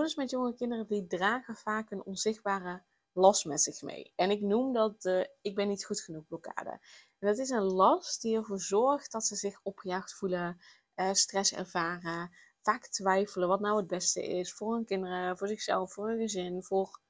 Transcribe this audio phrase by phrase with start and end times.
[0.00, 2.82] Moeders met jonge kinderen die dragen vaak een onzichtbare
[3.12, 4.12] last met zich mee.
[4.16, 6.70] En ik noem dat de ik ben niet goed genoeg blokkade.
[7.18, 10.60] En dat is een last die ervoor zorgt dat ze zich opgejaagd voelen,
[10.94, 12.30] eh, stress ervaren,
[12.62, 16.62] vaak twijfelen wat nou het beste is voor hun kinderen, voor zichzelf, voor hun gezin,
[16.62, 17.00] voor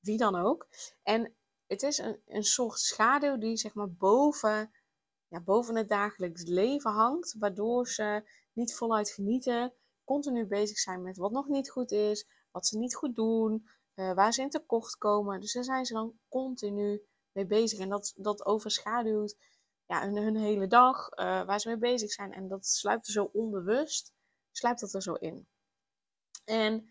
[0.00, 0.68] wie dan ook.
[1.02, 1.34] En
[1.66, 4.72] het is een, een soort schaduw die zeg maar boven,
[5.28, 9.72] ja, boven het dagelijks leven hangt, waardoor ze niet voluit genieten,
[10.04, 14.14] continu bezig zijn met wat nog niet goed is, wat ze niet goed doen, uh,
[14.14, 15.40] waar ze in tekort komen.
[15.40, 17.78] Dus daar zijn ze dan continu mee bezig.
[17.78, 19.36] En dat, dat overschaduwt
[19.86, 22.32] ja, hun, hele dag, uh, waar ze mee bezig zijn.
[22.32, 24.12] En dat sluipt er zo onbewust,
[24.52, 25.46] sluipt dat er zo in.
[26.44, 26.90] En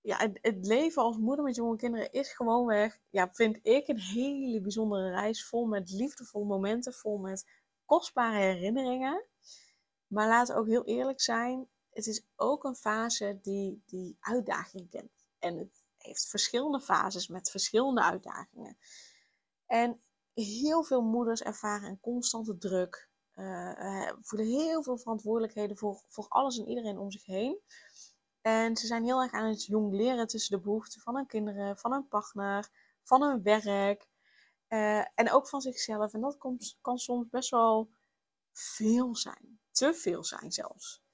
[0.00, 4.00] ja, het, het, leven als moeder met jonge kinderen is gewoonweg, ja, vind ik, een
[4.00, 5.46] hele bijzondere reis.
[5.46, 7.50] Vol met liefdevolle momenten, vol met
[7.84, 9.24] kostbare herinneringen.
[10.06, 11.68] Maar laten we ook heel eerlijk zijn,
[11.98, 15.10] het is ook een fase die, die uitdaging kent.
[15.38, 18.78] En het heeft verschillende fases met verschillende uitdagingen.
[19.66, 20.02] En
[20.34, 26.58] heel veel moeders ervaren een constante druk, uh, voelen heel veel verantwoordelijkheden voor, voor alles
[26.58, 27.60] en iedereen om zich heen.
[28.40, 31.78] En ze zijn heel erg aan het jong leren tussen de behoeften van hun kinderen,
[31.78, 32.68] van hun partner,
[33.02, 34.08] van hun werk
[34.68, 36.14] uh, en ook van zichzelf.
[36.14, 37.90] En dat komt, kan soms best wel
[38.52, 41.06] veel zijn, te veel zijn zelfs.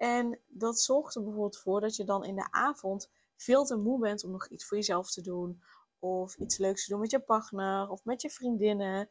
[0.00, 3.98] En dat zorgt er bijvoorbeeld voor dat je dan in de avond veel te moe
[3.98, 5.62] bent om nog iets voor jezelf te doen.
[5.98, 9.10] Of iets leuks te doen met je partner of met je vriendinnen.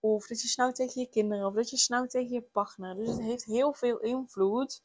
[0.00, 2.94] Of dat je snauwt tegen je kinderen of dat je snauwt tegen je partner.
[2.94, 4.82] Dus het heeft heel veel invloed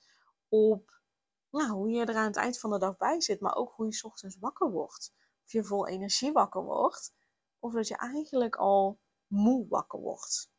[0.49, 0.99] op
[1.49, 3.39] nou, hoe je er aan het eind van de dag bij zit.
[3.39, 5.13] Maar ook hoe je ochtends wakker wordt.
[5.43, 7.13] Of je vol energie wakker wordt.
[7.59, 10.51] Of dat je eigenlijk al moe wakker wordt.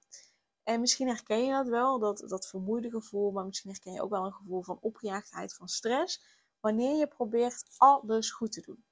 [0.63, 4.11] En misschien herken je dat wel, dat, dat vermoeide gevoel, maar misschien herken je ook
[4.11, 6.23] wel een gevoel van opgejaagdheid, van stress,
[6.61, 8.85] wanneer je probeert alles goed te doen.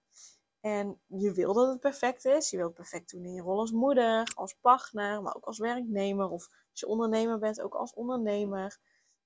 [0.61, 3.73] En je wil dat het perfect is, je wilt perfect doen in je rol als
[3.73, 8.79] moeder, als partner, maar ook als werknemer, of als je ondernemer bent, ook als ondernemer,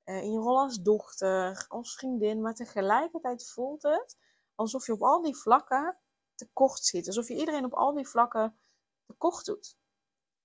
[0.04, 4.16] eh, in je rol als dochter, als vriendin, maar tegelijkertijd voelt het
[4.54, 5.98] alsof je op al die vlakken
[6.34, 8.58] tekort zit, alsof je iedereen op al die vlakken
[9.06, 9.76] tekort doet.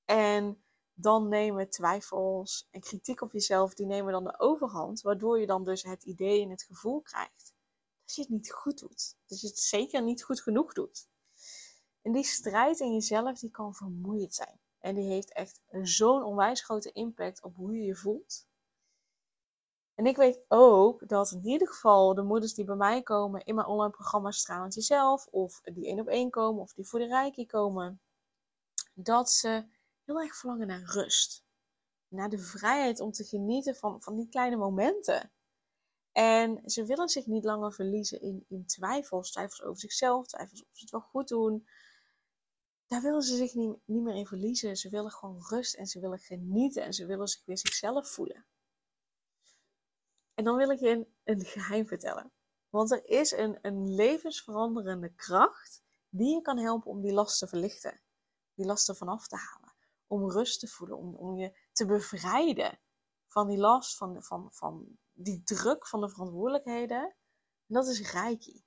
[0.05, 0.63] En
[1.01, 5.63] dan nemen twijfels en kritiek op jezelf, die nemen dan de overhand, waardoor je dan
[5.63, 7.53] dus het idee en het gevoel krijgt
[8.09, 9.15] dat je het niet goed doet.
[9.25, 11.07] Dat je het zeker niet goed genoeg doet.
[12.01, 14.59] En die strijd in jezelf, die kan vermoeiend zijn.
[14.79, 18.47] En die heeft echt zo'n onwijs grote impact op hoe je je voelt.
[19.95, 23.55] En ik weet ook dat in ieder geval de moeders die bij mij komen in
[23.55, 27.07] mijn online programma Stralend Jezelf, of die één op één komen, of die voor de
[27.07, 28.01] Reiki komen,
[28.93, 29.66] dat ze
[30.09, 31.46] heel erg verlangen naar rust.
[32.08, 35.31] Naar de vrijheid om te genieten van, van die kleine momenten.
[36.12, 39.31] En ze willen zich niet langer verliezen in, in twijfels.
[39.31, 41.68] Twijfels over zichzelf, twijfels of ze het wel goed doen.
[42.88, 44.78] Daar willen ze zich niet, niet meer in verliezen.
[44.78, 48.46] Ze willen gewoon rust en ze willen genieten en ze willen zich weer zichzelf voelen.
[50.34, 52.31] En dan wil ik je een, een geheim vertellen.
[52.70, 57.47] Want er is een, een levensveranderende kracht die je kan helpen om die last te
[57.47, 58.02] verlichten.
[58.53, 59.69] Die lasten vanaf te halen
[60.09, 62.80] om rust te voelen, om, om je te bevrijden
[63.28, 67.02] van die last, van, van, van die druk van de verantwoordelijkheden.
[67.68, 68.64] En dat is Reiki.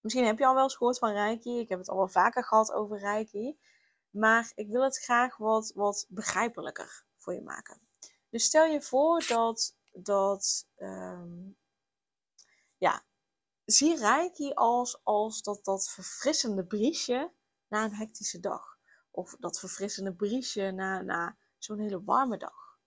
[0.00, 1.58] Misschien heb je al wel eens gehoord van Reiki.
[1.58, 3.58] Ik heb het al wel vaker gehad over Reiki.
[4.10, 7.80] Maar ik wil het graag wat, wat begrijpelijker voor je maken.
[8.30, 11.56] Dus stel je voor dat, dat um,
[12.76, 13.04] ja,
[13.64, 17.32] zie Reiki als, als dat, dat verfrissende briesje
[17.68, 18.75] na een hectische dag.
[19.16, 22.78] Of dat verfrissende briesje na, na zo'n hele warme dag.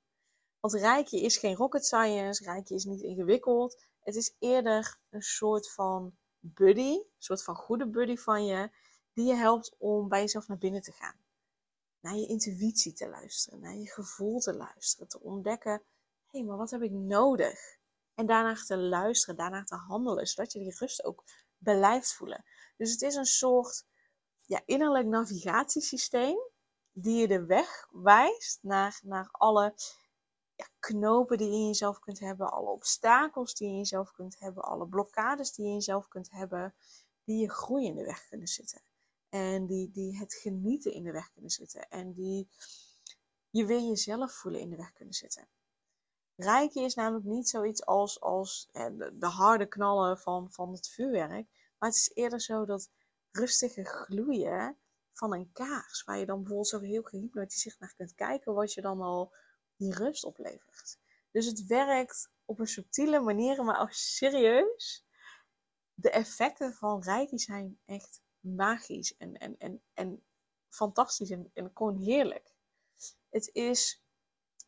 [0.59, 3.81] Want Rijkje is geen rocket science, Rijkje is niet ingewikkeld.
[3.99, 8.69] Het is eerder een soort van buddy, een soort van goede buddy van je,
[9.13, 11.15] die je helpt om bij jezelf naar binnen te gaan.
[11.99, 16.57] Naar je intuïtie te luisteren, naar je gevoel te luisteren, te ontdekken, hé, hey, maar
[16.57, 17.77] wat heb ik nodig?
[18.15, 21.23] En daarna te luisteren, daarna te handelen, zodat je die rust ook
[21.57, 22.45] blijft voelen.
[22.77, 23.85] Dus het is een soort
[24.50, 26.38] ja, innerlijk navigatiesysteem
[26.92, 29.74] die je de weg wijst naar, naar alle
[30.56, 34.40] ja, knopen die je in jezelf kunt hebben, alle obstakels die je in jezelf kunt
[34.40, 36.75] hebben, alle blokkades die je in jezelf kunt hebben,
[37.24, 38.81] die je groei in de weg kunnen zitten.
[39.30, 41.90] En die, die het genieten in de weg kunnen zitten.
[41.90, 42.50] En die
[43.50, 45.48] je weer jezelf voelen in de weg kunnen zitten.
[46.36, 51.48] Rijken is namelijk niet zoiets als, als de, de harde knallen van, van het vuurwerk.
[51.78, 52.90] Maar het is eerder zo dat
[53.39, 54.77] rustige gloeien
[55.13, 56.03] van een kaars.
[56.03, 58.53] Waar je dan bijvoorbeeld zo heel gehypnotiseerd naar kunt kijken.
[58.53, 59.33] Wat je dan al
[59.75, 61.00] die rust oplevert.
[61.31, 65.06] Dus het werkt op een subtiele manier, maar ook serieus.
[65.94, 70.24] De effecten van Reiki zijn echt magisch en, en, en, en
[70.69, 72.53] fantastisch en, en gewoon heerlijk.
[73.30, 74.03] Het is,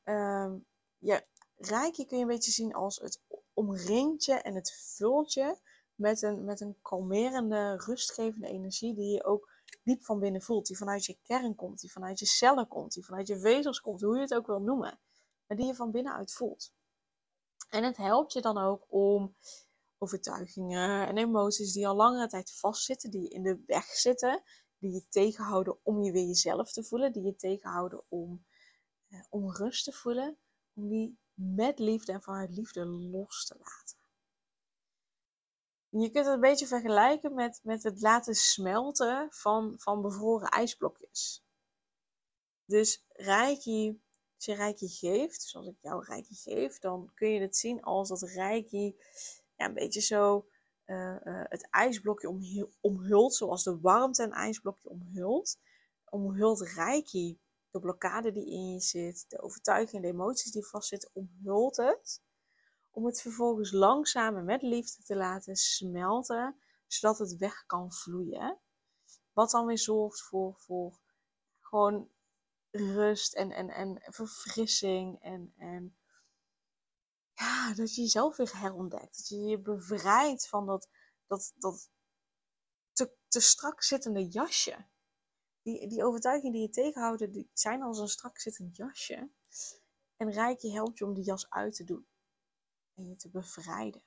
[0.03, 0.65] um,
[0.97, 1.21] ja,
[1.57, 3.21] Reiki kun je een beetje zien als het
[3.53, 5.59] omringtje en het vultje
[5.95, 9.49] met een, met een kalmerende, rustgevende energie die je ook
[9.83, 10.67] diep van binnen voelt.
[10.67, 14.01] Die vanuit je kern komt, die vanuit je cellen komt, die vanuit je vezels komt,
[14.01, 14.99] hoe je het ook wil noemen.
[15.47, 16.73] Maar die je van binnenuit voelt.
[17.69, 19.35] En het helpt je dan ook om
[19.97, 24.44] overtuigingen en emoties die al langere tijd vastzitten, die in de weg zitten,
[24.77, 28.45] die je tegenhouden om je weer jezelf te voelen, die je tegenhouden om,
[29.07, 30.37] eh, om rust te voelen,
[30.73, 34.00] om die met liefde en vanuit liefde los te laten.
[35.91, 41.43] Je kunt het een beetje vergelijken met, met het laten smelten van, van bevroren ijsblokjes.
[42.65, 44.01] Dus Reiki,
[44.35, 48.09] als je Reiki geeft, zoals ik jou Reiki geef, dan kun je het zien als
[48.09, 48.95] dat Reiki
[49.55, 50.47] ja, een beetje zo
[50.85, 55.59] uh, uh, het ijsblokje omhult, zoals de warmte een ijsblokje omhult.
[56.09, 57.39] Omhult Reiki
[57.71, 62.21] de blokkade die in je zit, de overtuiging, de emoties die vastzitten, omhult het.
[62.91, 68.59] Om het vervolgens langzaam en met liefde te laten smelten, zodat het weg kan vloeien.
[69.33, 70.99] Wat dan weer zorgt voor, voor
[71.59, 72.09] gewoon
[72.71, 75.95] rust en, en, en verfrissing en, en
[77.33, 79.17] ja, dat je jezelf weer herontdekt.
[79.17, 80.89] Dat je je bevrijdt van dat,
[81.27, 81.89] dat, dat
[82.94, 84.85] te, te strak zittende jasje.
[85.61, 89.29] Die, die overtuigingen die je tegenhouden, die zijn als een strak zittend jasje.
[90.17, 92.07] En Rijkje helpt je om die jas uit te doen.
[93.07, 94.01] Je te bevrijden.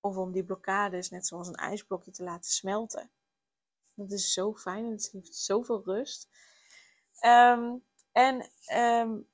[0.00, 3.10] Of om die blokkades, net zoals een ijsblokje, te laten smelten.
[3.94, 6.28] Dat is zo fijn en het geeft zoveel rust.
[7.18, 7.76] Ehm,
[8.12, 9.28] en um,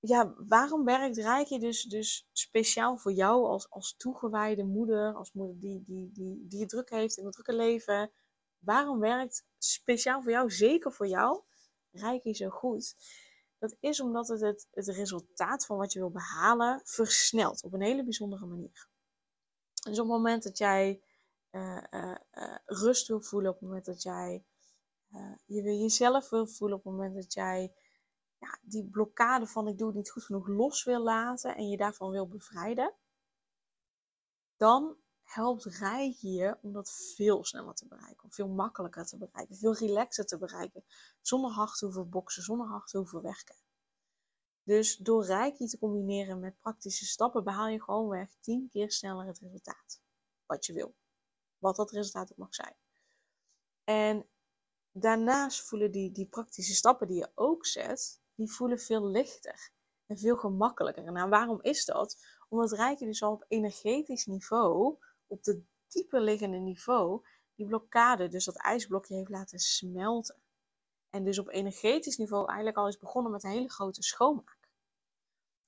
[0.00, 5.60] ja, waarom werkt Rijkje dus, dus speciaal voor jou als, als toegewijde moeder, als moeder
[5.60, 8.10] die, die, die, die het druk heeft in het drukke leven?
[8.58, 11.42] Waarom werkt speciaal voor jou, zeker voor jou,
[11.90, 12.94] Rijkje zo goed?
[13.64, 18.04] Dat is omdat het, het resultaat van wat je wil behalen versnelt op een hele
[18.04, 18.88] bijzondere manier.
[19.72, 21.02] Dus op het moment dat jij
[21.50, 24.44] uh, uh, uh, rust wil voelen, op het moment dat jij
[25.46, 27.74] je weer jezelf wil voelen, op het moment dat jij
[28.38, 31.76] ja, die blokkade van ik doe het niet goed genoeg los wil laten en je
[31.76, 32.94] daarvan wil bevrijden,
[34.56, 39.56] dan helpt Reiki je om dat veel sneller te bereiken, om veel makkelijker te bereiken,
[39.56, 40.84] veel relaxer te bereiken,
[41.20, 43.56] zonder hard te hoeven boksen, zonder hard te hoeven werken.
[44.62, 49.38] Dus door Reiki te combineren met praktische stappen behaal je gewoonweg tien keer sneller het
[49.38, 50.00] resultaat.
[50.46, 50.94] Wat je wil.
[51.58, 52.74] Wat dat resultaat ook mag zijn.
[53.84, 54.26] En
[54.92, 59.70] daarnaast voelen die, die praktische stappen die je ook zet, die voelen veel lichter
[60.06, 61.12] en veel gemakkelijker.
[61.12, 62.24] Nou, waarom is dat?
[62.48, 68.44] Omdat Reiki dus al op energetisch niveau, op de dieper liggende niveau, die blokkade, dus
[68.44, 70.42] dat ijsblokje heeft laten smelten.
[71.10, 74.58] En dus op energetisch niveau eigenlijk al is begonnen met een hele grote schoonmaak.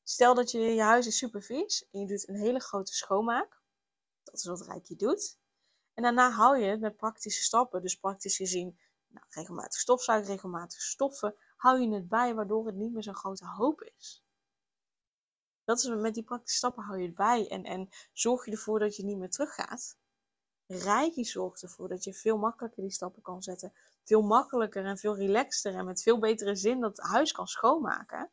[0.03, 3.61] Stel dat je je huis is super vies en je doet een hele grote schoonmaak.
[4.23, 5.39] Dat is wat Reiki doet.
[5.95, 7.83] En daarna hou je het met praktische stappen.
[7.83, 12.93] Dus praktisch gezien nou, regelmatig stofzuigen, regelmatig stoffen, hou je het bij waardoor het niet
[12.93, 14.26] meer zo'n grote hoop is.
[15.67, 18.79] Dat is met die praktische stappen hou je het bij en, en zorg je ervoor
[18.79, 19.97] dat je niet meer teruggaat.
[20.67, 23.73] Reiki zorgt ervoor dat je veel makkelijker die stappen kan zetten.
[24.03, 28.31] Veel makkelijker en veel relaxter en met veel betere zin dat huis kan schoonmaken.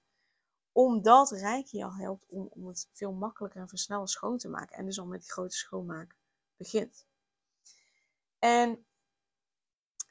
[0.71, 4.77] Omdat Reiki al helpt om, om het veel makkelijker en versneller schoon te maken.
[4.77, 6.15] En dus al met die grote schoonmaak
[6.57, 7.05] begint.
[8.39, 8.85] En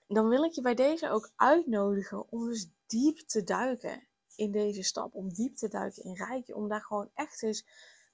[0.07, 4.83] dan wil ik je bij deze ook uitnodigen om dus diep te duiken in deze
[4.83, 5.15] stap.
[5.15, 6.55] Om diep te duiken in Rijkje.
[6.55, 7.67] Om daar gewoon echt eens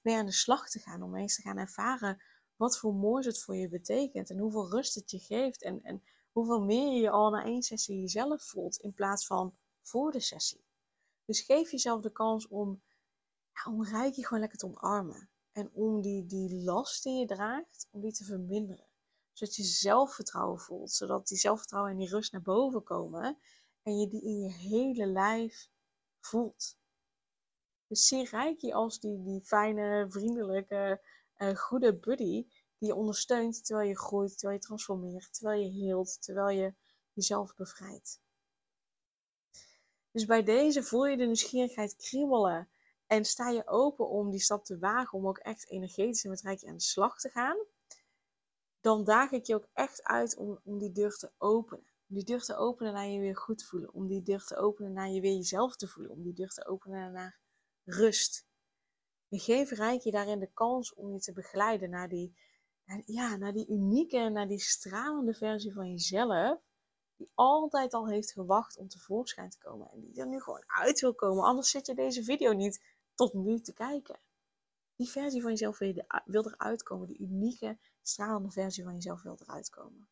[0.03, 1.03] mee aan de slag te gaan.
[1.03, 2.23] Om eens te gaan ervaren
[2.57, 4.31] wat voor moois het voor je betekent.
[4.31, 5.63] En hoeveel rust het je geeft.
[5.63, 8.77] En, en hoeveel meer je al na één sessie jezelf voelt.
[8.77, 10.65] In plaats van voor de sessie.
[11.25, 12.83] Dus geef jezelf de kans om,
[13.53, 15.29] ja, om gewoon lekker te omarmen.
[15.53, 18.89] En om die, die last die je draagt, om die te verminderen
[19.39, 20.91] zodat je zelfvertrouwen voelt.
[20.91, 23.39] Zodat die zelfvertrouwen en die rust naar boven komen.
[23.83, 25.69] En je die in je hele lijf
[26.21, 26.77] voelt.
[27.87, 31.01] Dus zie Reiki als die, die fijne, vriendelijke,
[31.39, 32.47] uh, goede buddy.
[32.79, 36.75] die je ondersteunt terwijl je groeit, terwijl je transformeert, terwijl je heelt, terwijl je
[37.13, 38.21] jezelf bevrijdt.
[40.11, 42.69] Dus bij deze voel je de nieuwsgierigheid kriebelen
[43.07, 46.41] en sta je open om die stap te wagen, om ook echt energetisch en met
[46.41, 47.57] rijkje aan de slag te gaan.
[48.81, 51.88] Dan daag ik je ook echt uit om, om die deur te openen.
[52.09, 53.93] Om die deur te openen naar je weer goed voelen.
[53.93, 56.13] Om die deur te openen naar je weer jezelf te voelen.
[56.13, 57.39] Om die deur te openen naar
[57.85, 58.47] rust.
[59.29, 62.37] En geef Rijkje daarin de kans om je te begeleiden naar die,
[63.05, 66.61] ja, naar die unieke, naar die stralende versie van jezelf
[67.19, 69.91] die altijd al heeft gewacht om tevoorschijn te komen.
[69.91, 71.45] En die er nu gewoon uit wil komen.
[71.45, 72.85] Anders zit je deze video niet
[73.15, 74.19] tot nu te kijken.
[74.97, 77.07] Die versie van jezelf wil, je wil eruit komen.
[77.07, 80.09] Die unieke, stralende versie van jezelf wil eruit komen.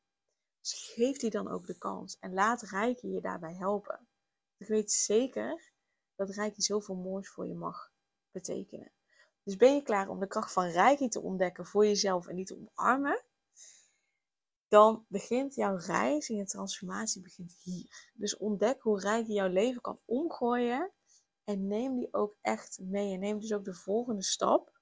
[0.70, 2.18] Dus geef die dan ook de kans.
[2.18, 4.08] En laat Rijke je daarbij helpen.
[4.56, 5.72] Ik weet zeker
[6.14, 7.92] dat Rijke zoveel moois voor je mag
[8.30, 8.92] betekenen.
[9.42, 12.44] Dus ben je klaar om de kracht van Rijke te ontdekken voor jezelf en die
[12.44, 13.24] te omarmen?
[14.68, 18.10] dan begint jouw reis en je transformatie begint hier.
[18.14, 20.92] Dus ontdek hoe je jouw leven kan omgooien
[21.44, 23.12] en neem die ook echt mee.
[23.12, 24.80] En neem dus ook de volgende stap.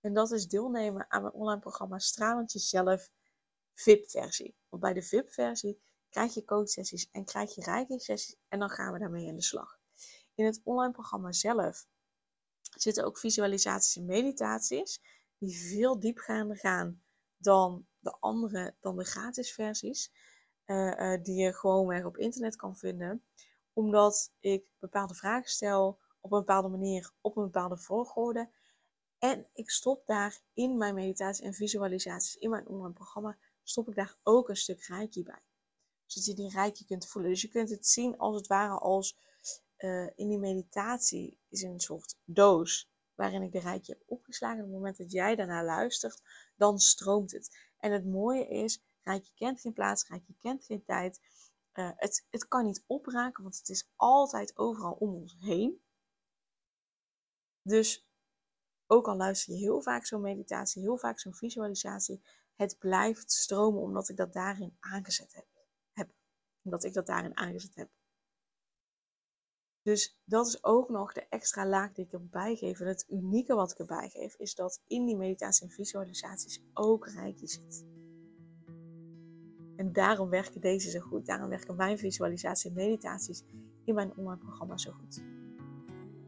[0.00, 3.10] En dat is deelnemen aan mijn online programma Stralend Jezelf
[3.74, 4.56] VIP-versie.
[4.68, 8.92] Want bij de VIP-versie krijg je coachsessies en krijg je rijke sessies en dan gaan
[8.92, 9.78] we daarmee aan de slag.
[10.34, 11.86] In het online programma zelf
[12.60, 15.00] zitten ook visualisaties en meditaties
[15.38, 17.02] die veel diepgaander gaan
[17.36, 20.12] dan de andere, dan de gratis versies.
[20.66, 23.24] Uh, uh, die je gewoonweg op internet kan vinden.
[23.72, 28.50] Omdat ik bepaalde vragen stel op een bepaalde manier, op een bepaalde volgorde.
[29.18, 33.94] En ik stop daar in mijn meditatie en visualisaties, in mijn online programma, stop ik
[33.94, 35.42] daar ook een stuk rijkje bij.
[36.06, 37.30] Zodat je die rijkje kunt voelen.
[37.30, 39.16] Dus je kunt het zien als het ware als
[39.78, 44.58] uh, in die meditatie is een soort doos waarin ik de rijkje heb opgeslagen.
[44.58, 46.22] Op het moment dat jij daarnaar luistert,
[46.56, 47.56] dan stroomt het.
[47.78, 51.20] En het mooie is, rijkje kent geen plaats, rijkje kent geen tijd.
[51.74, 55.82] Uh, het, het kan niet opraken, want het is altijd overal om ons heen.
[57.62, 58.06] Dus
[58.86, 62.22] ook al luister je heel vaak zo'n meditatie, heel vaak zo'n visualisatie,
[62.56, 65.46] het blijft stromen omdat ik dat daarin aangezet heb.
[65.92, 66.10] heb.
[66.62, 67.88] Omdat ik dat daarin aangezet heb.
[69.82, 72.80] Dus dat is ook nog de extra laag die ik erbij geef.
[72.80, 77.08] En het unieke wat ik erbij geef, is dat in die meditatie en visualisaties ook
[77.08, 77.84] rijkje zit.
[79.76, 81.26] En daarom werken deze zo goed.
[81.26, 83.42] Daarom werken mijn visualisatie en meditaties
[83.84, 85.22] in mijn online programma zo goed.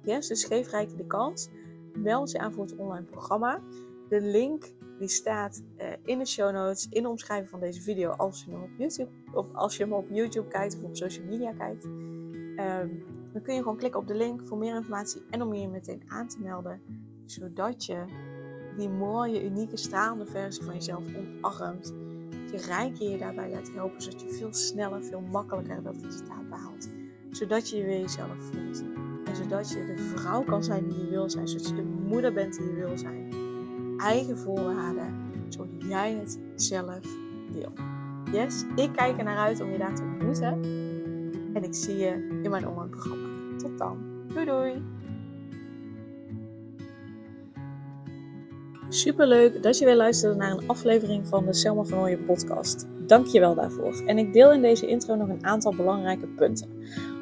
[0.02, 1.48] Yes, dus geef Rijkje de kans.
[1.92, 3.62] Meld je aan voor het online programma.
[4.08, 8.10] De link die staat uh, in de show notes, in de omschrijving van deze video,
[8.10, 11.26] als je hem op YouTube, of als je hem op YouTube kijkt of op social
[11.26, 11.84] media kijkt.
[11.84, 15.68] Um, dan kun je gewoon klikken op de link voor meer informatie en om je
[15.68, 16.80] meteen aan te melden.
[17.24, 18.04] Zodat je
[18.76, 21.04] die mooie, unieke, stralende versie van jezelf
[21.42, 21.94] omarmt.
[22.50, 26.88] Je rijk je daarbij laat helpen, zodat je veel sneller, veel makkelijker dat resultaat behaalt.
[27.30, 28.84] Zodat je je weer jezelf voelt.
[29.24, 31.48] En zodat je de vrouw kan zijn die je wil zijn.
[31.48, 33.35] Zodat je de moeder bent die je wil zijn.
[33.98, 35.14] Eigen voorwaarden,
[35.48, 37.00] zoals jij het zelf
[37.52, 37.72] wil.
[38.32, 40.60] Yes, ik kijk er naar uit om je daar te ontmoeten.
[41.54, 43.28] En ik zie je in mijn online programma.
[43.58, 43.98] Tot dan.
[44.28, 44.82] Doei doei.
[48.88, 52.86] Superleuk dat je weer luisterde naar een aflevering van de Selma van Ooyen podcast.
[53.06, 54.02] Dank je wel daarvoor.
[54.06, 56.68] En ik deel in deze intro nog een aantal belangrijke punten.